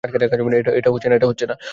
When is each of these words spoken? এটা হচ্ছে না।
এটা 0.79 0.89
হচ্ছে 1.27 1.45
না। 1.45 1.55